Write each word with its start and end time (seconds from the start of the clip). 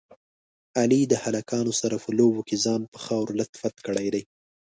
علي 0.79 1.01
د 1.07 1.13
هلکانو 1.23 1.71
سره 1.81 1.95
په 2.03 2.09
لوبو 2.17 2.41
کې 2.47 2.55
ځان 2.65 2.81
په 2.93 2.97
خاورو 3.05 3.37
لت 3.39 3.51
پت 3.61 3.75
کړی 3.87 4.07
دی. 4.13 4.23